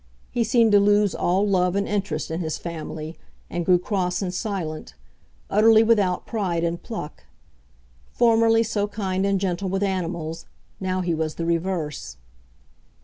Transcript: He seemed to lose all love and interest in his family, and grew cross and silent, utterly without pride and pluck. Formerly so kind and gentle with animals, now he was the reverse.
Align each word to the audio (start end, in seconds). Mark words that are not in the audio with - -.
He 0.31 0.43
seemed 0.43 0.71
to 0.71 0.79
lose 0.79 1.13
all 1.13 1.47
love 1.47 1.75
and 1.75 1.87
interest 1.87 2.31
in 2.31 2.39
his 2.39 2.57
family, 2.57 3.19
and 3.51 3.63
grew 3.63 3.77
cross 3.77 4.19
and 4.23 4.33
silent, 4.33 4.95
utterly 5.47 5.83
without 5.83 6.25
pride 6.25 6.63
and 6.63 6.81
pluck. 6.81 7.25
Formerly 8.11 8.63
so 8.63 8.87
kind 8.87 9.27
and 9.27 9.39
gentle 9.39 9.69
with 9.69 9.83
animals, 9.83 10.47
now 10.79 11.01
he 11.01 11.13
was 11.13 11.35
the 11.35 11.45
reverse. 11.45 12.17